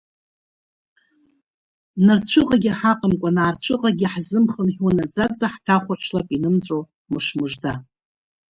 [2.05, 6.79] Нарцәыҟагь ҳаҟамкәан, аарцәыҟагь ҳзыхнымҳәуа, наӡаӡа ҳҭахәаҽлап инымҵәо
[7.11, 7.73] мышмыжда.